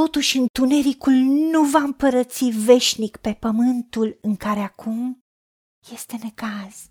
Totuși 0.00 0.38
întunericul 0.38 1.12
nu 1.52 1.64
va 1.64 1.78
împărăți 1.78 2.44
veșnic 2.44 3.16
pe 3.16 3.34
pământul 3.34 4.18
în 4.20 4.36
care 4.36 4.60
acum 4.60 5.24
este 5.92 6.16
necaz. 6.16 6.86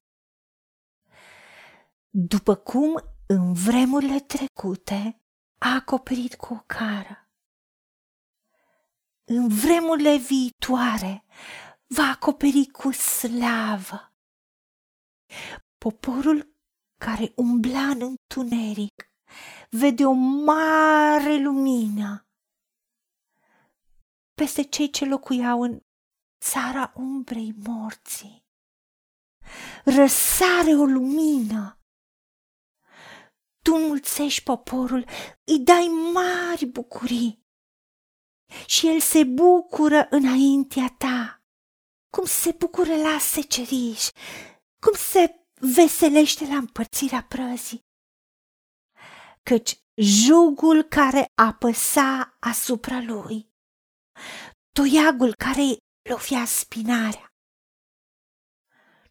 După 2.09 2.55
cum 2.55 3.03
în 3.27 3.53
vremurile 3.53 4.19
trecute 4.19 5.21
a 5.57 5.73
acoperit 5.73 6.35
cu 6.35 6.53
o 6.53 6.63
cară, 6.65 7.29
în 9.23 9.47
vremurile 9.47 10.17
viitoare 10.17 11.25
va 11.87 12.03
acoperi 12.03 12.65
cu 12.65 12.91
slavă. 12.91 14.13
Poporul 15.77 16.55
care 16.97 17.31
umbla 17.35 17.87
în 17.87 18.01
întuneric 18.01 19.11
vede 19.69 20.05
o 20.05 20.13
mare 20.43 21.37
lumină 21.37 22.27
peste 24.33 24.63
cei 24.63 24.89
ce 24.89 25.05
locuiau 25.05 25.61
în 25.61 25.79
țara 26.43 26.93
umbrei 26.95 27.53
morții. 27.65 28.45
Răsare 29.85 30.71
o 30.71 30.83
lumină. 30.85 31.77
Tu 33.63 33.73
înmulțești 33.73 34.43
poporul, 34.43 35.05
îi 35.43 35.59
dai 35.59 35.87
mari 36.13 36.65
bucurii 36.65 37.43
și 38.65 38.87
el 38.87 38.99
se 38.99 39.23
bucură 39.23 40.07
înaintea 40.09 40.95
ta, 40.97 41.43
cum 42.09 42.25
se 42.25 42.51
bucură 42.51 42.95
la 42.95 43.17
seceriș, 43.19 44.07
cum 44.79 44.93
se 44.93 45.47
veselește 45.53 46.47
la 46.47 46.55
împărțirea 46.55 47.23
prăzii. 47.23 47.85
Căci 49.43 49.81
jugul 49.95 50.83
care 50.83 51.25
apăsa 51.35 52.37
asupra 52.39 53.01
lui, 53.01 53.52
toiagul 54.71 55.33
care 55.35 55.77
lovia 56.09 56.45
spinarea, 56.45 57.33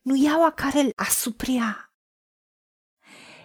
nuiaua 0.03 0.53
care 0.53 0.81
îl 0.81 0.93
asupria, 0.97 1.95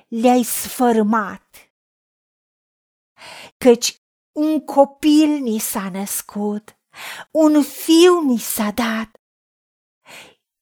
le-ai 0.08 0.44
sfărmat, 0.44 1.72
căci 3.58 3.96
un 4.36 4.66
copil 4.66 5.30
ni 5.30 5.60
s-a 5.60 5.90
născut, 5.90 6.78
un 7.32 7.64
fiu 7.64 8.22
ni 8.22 8.38
s-a 8.38 8.72
dat 8.72 9.12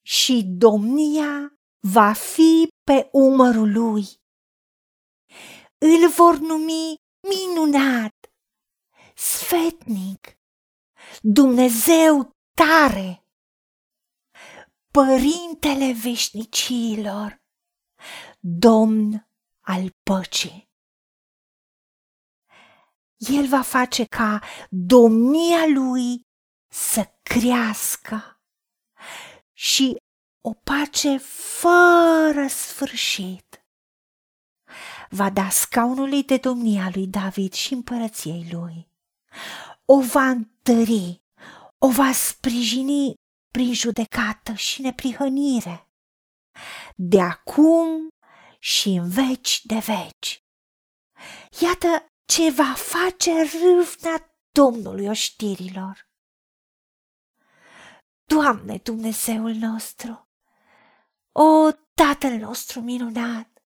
și 0.02 0.42
domnia 0.44 1.58
va 1.80 2.12
fi 2.12 2.68
pe 2.84 3.08
umărul 3.12 3.72
lui. 3.72 4.06
Îl 5.78 6.10
vor 6.10 6.36
numi 6.36 6.94
minunat, 7.28 8.14
sfetnic, 9.14 10.35
Dumnezeu 11.22 12.36
tare, 12.54 13.20
Părintele 14.90 15.92
veșnicilor, 15.92 17.42
Domn 18.40 19.28
al 19.60 19.90
păcii. 20.02 20.70
El 23.16 23.46
va 23.48 23.62
face 23.62 24.04
ca 24.04 24.42
domnia 24.70 25.66
lui 25.74 26.26
să 26.68 27.14
crească 27.22 28.40
și 29.52 29.96
o 30.40 30.52
pace 30.54 31.16
fără 31.58 32.46
sfârșit. 32.48 33.66
Va 35.10 35.30
da 35.30 35.48
scaunului 35.48 36.24
de 36.24 36.36
domnia 36.36 36.90
lui 36.94 37.06
David 37.06 37.52
și 37.52 37.72
împărăției 37.72 38.48
lui. 38.50 38.88
O 39.88 40.00
va 40.00 40.28
întări, 40.28 41.22
o 41.78 41.90
va 41.90 42.12
sprijini 42.12 43.14
prin 43.50 43.74
judecată 43.74 44.54
și 44.54 44.82
neprihănire. 44.82 45.88
De 46.96 47.20
acum 47.20 48.08
și 48.58 48.88
în 48.88 49.08
veci 49.08 49.64
de 49.64 49.78
veci. 49.78 50.44
Iată 51.60 52.06
ce 52.24 52.50
va 52.50 52.74
face 52.74 53.32
râvna 53.42 54.30
Domnului 54.52 55.06
oștirilor. 55.06 56.08
Doamne 58.24 58.76
Dumnezeul 58.76 59.54
nostru, 59.54 60.28
o, 61.32 61.70
Tatăl 61.94 62.32
nostru 62.38 62.80
minunat, 62.80 63.62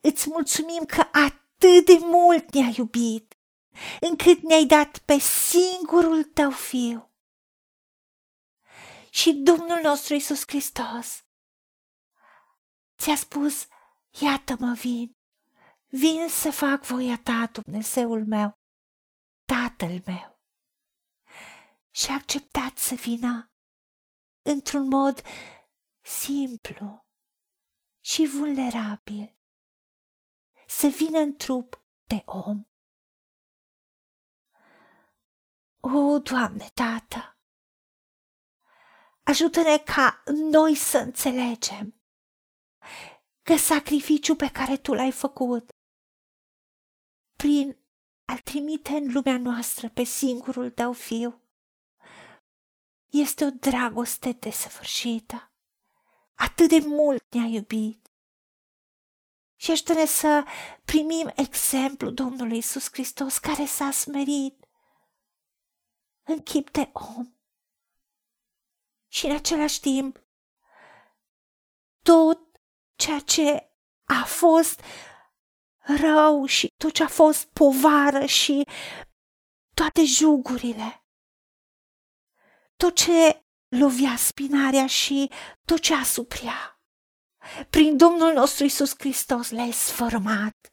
îți 0.00 0.28
mulțumim 0.30 0.84
că 0.84 1.00
atât 1.00 1.84
de 1.84 1.98
mult 2.00 2.54
ne-ai 2.54 2.74
iubit, 2.76 3.29
încât 4.00 4.42
ne-ai 4.42 4.64
dat 4.66 4.98
pe 4.98 5.18
singurul 5.18 6.24
tău 6.24 6.50
fiu. 6.50 7.12
Și 9.10 9.32
Domnul 9.32 9.80
nostru 9.82 10.14
Isus 10.14 10.42
Hristos 10.46 11.24
ți-a 12.98 13.16
spus, 13.16 13.66
iată-mă 14.20 14.72
vin, 14.72 15.16
vin 15.86 16.28
să 16.28 16.50
fac 16.50 16.84
voia 16.84 17.20
ta, 17.22 17.46
Dumnezeul 17.52 18.26
meu, 18.26 18.58
Tatăl 19.44 20.02
meu. 20.06 20.40
Și 21.90 22.10
a 22.10 22.14
acceptat 22.14 22.78
să 22.78 22.94
vină 22.94 23.52
într-un 24.42 24.88
mod 24.88 25.22
simplu 26.00 27.06
și 28.00 28.26
vulnerabil, 28.26 29.38
să 30.66 30.86
vină 30.86 31.18
în 31.18 31.36
trup 31.36 31.84
de 32.04 32.22
om. 32.24 32.69
O, 35.80 36.18
Doamne, 36.18 36.70
Tată, 36.74 37.38
ajută-ne 39.22 39.78
ca 39.78 40.22
noi 40.50 40.74
să 40.74 40.98
înțelegem 40.98 42.02
că 43.42 43.56
sacrificiul 43.56 44.36
pe 44.36 44.50
care 44.50 44.76
Tu 44.76 44.94
l-ai 44.94 45.12
făcut 45.12 45.70
prin 47.36 47.78
a 48.24 48.36
trimite 48.44 48.92
în 48.92 49.12
lumea 49.12 49.38
noastră 49.38 49.88
pe 49.88 50.04
singurul 50.04 50.70
Tău 50.70 50.92
Fiu 50.92 51.42
este 53.06 53.44
o 53.44 53.50
dragoste 53.50 54.32
desăvârșită 54.32 55.52
atât 56.34 56.68
de 56.68 56.78
mult 56.86 57.34
ne-a 57.34 57.44
iubit. 57.46 58.10
Și 59.56 59.70
ajută-ne 59.70 60.04
să 60.04 60.44
primim 60.84 61.32
exemplu 61.36 62.10
Domnului 62.10 62.58
Isus 62.58 62.88
Hristos 62.92 63.38
care 63.38 63.64
s-a 63.64 63.90
smerit 63.90 64.68
în 66.30 66.42
chip 66.42 66.70
de 66.70 66.90
om. 66.92 67.34
Și 69.08 69.26
în 69.26 69.34
același 69.34 69.80
timp, 69.80 70.24
tot 72.02 72.38
ceea 72.96 73.20
ce 73.20 73.72
a 74.04 74.24
fost 74.24 74.80
rău 75.78 76.46
și 76.46 76.72
tot 76.76 76.92
ce 76.92 77.02
a 77.02 77.08
fost 77.08 77.44
povară 77.44 78.24
și 78.24 78.66
toate 79.74 80.04
jugurile, 80.04 81.04
tot 82.76 82.94
ce 82.94 83.44
lovia 83.68 84.16
spinarea 84.16 84.86
și 84.86 85.30
tot 85.64 85.80
ce 85.80 85.94
asupria. 85.94 86.80
Prin 87.70 87.96
Domnul 87.96 88.32
nostru 88.32 88.64
Isus 88.64 88.94
Hristos 88.98 89.50
le-ai 89.50 89.72
sfărmat. 89.72 90.69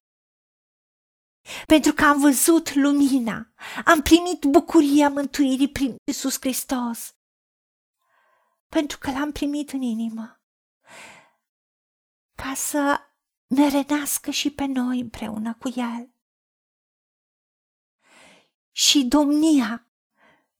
Pentru 1.65 1.93
că 1.93 2.03
am 2.03 2.19
văzut 2.19 2.73
lumina, 2.73 3.51
am 3.85 4.01
primit 4.01 4.43
bucuria 4.43 5.09
mântuirii 5.09 5.69
prin 5.69 5.95
Isus 6.03 6.37
Hristos. 6.39 7.15
Pentru 8.67 8.97
că 8.97 9.11
l-am 9.11 9.31
primit 9.31 9.71
în 9.71 9.81
inimă. 9.81 10.41
Ca 12.35 12.53
să 12.53 12.99
ne 13.47 13.69
renască 13.69 14.31
și 14.31 14.51
pe 14.51 14.65
noi 14.65 14.99
împreună 14.99 15.53
cu 15.53 15.69
El. 15.75 16.11
Și 18.71 19.05
domnia 19.05 19.87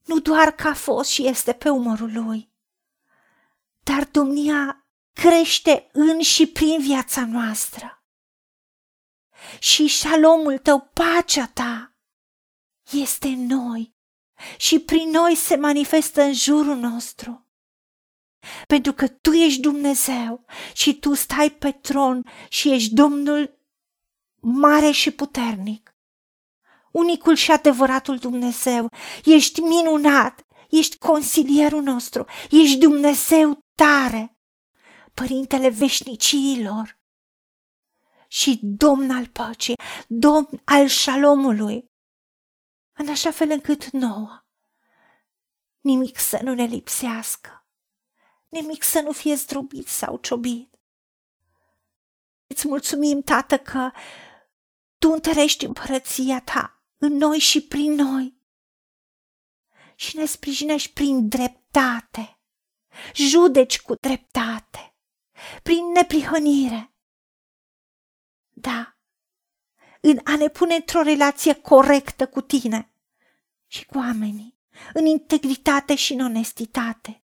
nu 0.08 0.20
doar 0.20 0.52
că 0.52 0.68
a 0.68 0.74
fost 0.74 1.10
și 1.10 1.28
este 1.28 1.54
pe 1.54 1.70
umărul 1.70 2.14
lui, 2.14 2.52
dar 3.84 4.06
domnia 4.06 4.88
crește 5.14 5.90
în 5.92 6.22
și 6.22 6.48
prin 6.48 6.82
viața 6.82 7.26
noastră. 7.26 7.97
Și 9.60 9.88
șalomul 9.88 10.58
tău, 10.58 10.92
pacea 10.94 11.48
ta, 11.48 11.96
este 12.92 13.28
în 13.28 13.46
noi 13.46 13.96
și 14.58 14.80
prin 14.80 15.10
noi 15.10 15.36
se 15.36 15.56
manifestă 15.56 16.22
în 16.22 16.34
jurul 16.34 16.78
nostru. 16.78 17.48
Pentru 18.68 18.94
că 18.94 19.08
Tu 19.08 19.32
ești 19.32 19.62
Dumnezeu 19.62 20.46
și 20.74 21.00
Tu 21.00 21.14
stai 21.14 21.50
pe 21.50 21.72
tron 21.72 22.24
și 22.50 22.72
ești 22.72 22.94
Domnul 22.94 23.60
mare 24.40 24.92
și 24.92 25.12
puternic 25.12 25.98
unicul 26.98 27.36
și 27.36 27.52
adevăratul 27.52 28.18
Dumnezeu. 28.18 28.90
Ești 29.24 29.60
minunat, 29.62 30.46
ești 30.70 30.98
consilierul 30.98 31.82
nostru, 31.82 32.26
ești 32.50 32.78
Dumnezeu 32.78 33.60
tare, 33.76 34.38
Părintele 35.14 35.70
veșnicilor 35.70 36.97
și 38.28 38.60
Domn 38.64 39.12
al 39.12 39.28
păcii, 39.28 39.76
Domn 40.08 40.62
al 40.64 40.88
șalomului. 40.88 41.92
în 42.94 43.10
așa 43.10 43.32
fel 43.32 43.50
încât 43.50 43.90
nouă 43.90 44.42
nimic 45.88 46.18
să 46.18 46.40
nu 46.44 46.54
ne 46.54 46.64
lipsească, 46.64 47.68
nimic 48.50 48.84
să 48.84 49.00
nu 49.00 49.12
fie 49.12 49.36
zdrobit 49.36 49.88
sau 49.88 50.18
ciobit. 50.18 50.80
Îți 52.48 52.68
mulțumim, 52.68 53.22
Tată, 53.22 53.58
că 53.58 53.92
Tu 54.98 55.12
întărești 55.12 55.66
împărăția 55.66 56.42
Ta 56.42 56.84
în 56.98 57.14
noi 57.14 57.40
și 57.40 57.68
prin 57.68 57.94
noi 57.94 58.42
și 59.96 60.18
ne 60.18 60.26
sprijinești 60.26 60.94
prin 60.94 61.28
dreptate, 61.28 62.40
judeci 63.14 63.82
cu 63.82 63.96
dreptate, 63.96 64.96
prin 65.64 65.92
neprihănire. 65.94 66.97
Da, 68.60 68.98
în 70.02 70.20
a 70.24 70.36
ne 70.36 70.48
pune 70.48 70.76
într-o 70.76 71.02
relație 71.02 71.54
corectă 71.54 72.28
cu 72.28 72.42
tine 72.42 72.92
și 73.68 73.86
cu 73.86 73.98
oamenii, 73.98 74.58
în 74.94 75.06
integritate 75.06 75.96
și 75.96 76.14
în 76.14 76.20
onestitate. 76.20 77.24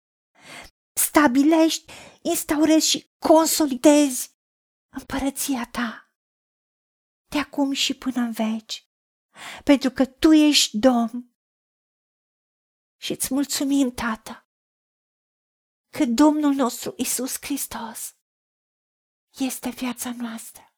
Stabilești, 0.92 1.92
instaurezi 2.22 2.88
și 2.88 3.10
consolidezi 3.18 4.34
împărăția 4.88 5.68
ta 5.72 6.12
de 7.28 7.38
acum 7.38 7.72
și 7.72 7.94
până 7.94 8.20
în 8.20 8.32
veci, 8.32 8.88
pentru 9.64 9.90
că 9.90 10.06
tu 10.06 10.32
ești 10.32 10.78
Domn. 10.78 11.34
Și 12.96 13.12
îți 13.12 13.34
mulțumim, 13.34 13.90
Tată, 13.90 14.48
că 15.90 16.04
Domnul 16.04 16.54
nostru 16.54 16.94
Isus 16.96 17.36
Hristos 17.40 18.16
este 19.38 19.68
viața 19.68 20.12
noastră 20.12 20.69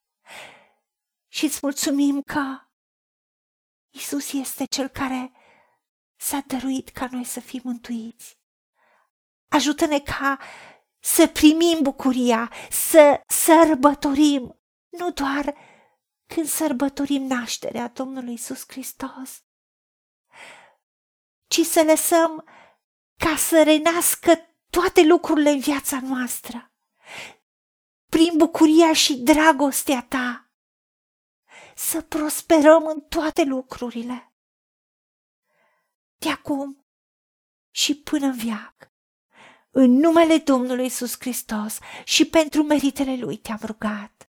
și 1.33 1.45
îți 1.45 1.59
mulțumim 1.63 2.23
că 2.23 2.61
Isus 3.91 4.33
este 4.33 4.65
cel 4.65 4.89
care 4.89 5.33
s-a 6.17 6.43
dăruit 6.47 6.89
ca 6.89 7.09
noi 7.11 7.25
să 7.25 7.41
fim 7.41 7.61
mântuiți. 7.65 8.39
Ajută-ne 9.49 10.01
ca 10.01 10.39
să 10.99 11.27
primim 11.27 11.79
bucuria, 11.83 12.53
să 12.71 13.21
sărbătorim, 13.27 14.61
nu 14.89 15.11
doar 15.11 15.57
când 16.27 16.47
sărbătorim 16.47 17.23
nașterea 17.23 17.89
Domnului 17.89 18.33
Isus 18.33 18.65
Hristos, 18.67 19.43
ci 21.47 21.61
să 21.61 21.83
lăsăm 21.83 22.45
ca 23.17 23.37
să 23.37 23.63
renască 23.63 24.57
toate 24.71 25.03
lucrurile 25.03 25.51
în 25.51 25.61
viața 25.61 26.01
noastră, 26.01 26.73
prin 28.09 28.37
bucuria 28.37 28.93
și 28.93 29.15
dragostea 29.15 30.07
ta 30.09 30.52
să 31.77 32.03
prosperăm 32.03 32.87
în 32.87 33.01
toate 33.01 33.45
lucrurile. 33.45 34.33
De 36.19 36.29
acum 36.31 36.87
și 37.71 37.95
până 38.03 38.27
în 38.27 38.37
viac. 38.37 38.91
În 39.71 39.91
numele 39.91 40.39
Domnului 40.39 40.87
Isus 40.87 41.15
Hristos 41.19 41.79
și 42.05 42.27
pentru 42.27 42.63
meritele 42.63 43.17
Lui 43.17 43.37
te-am 43.37 43.61
rugat. 43.63 44.31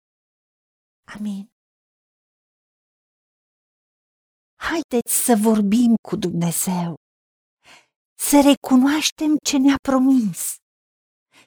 Amin. 1.05 1.53
Haideți 4.55 5.25
să 5.25 5.35
vorbim 5.41 5.95
cu 6.09 6.17
Dumnezeu, 6.17 6.95
să 8.19 8.41
recunoaștem 8.41 9.37
ce 9.45 9.59
ne-a 9.59 9.77
promis 9.83 10.55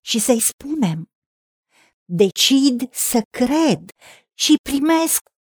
și 0.02 0.20
să-i 0.20 0.40
spunem, 0.40 1.10
decid 2.06 2.94
să 2.94 3.22
cred 3.30 3.90
și 4.34 4.56
primesc 4.70 5.20